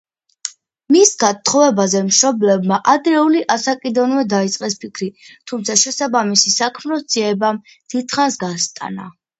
[0.93, 5.13] მის გათხოვებაზე მშობლებმა ადრეული ასაკიდანვე დაიწყეს ფიქრი,
[5.53, 9.13] თუმცა შესაბამისი საქმროს ძიებამ დიდხანს გასტანა.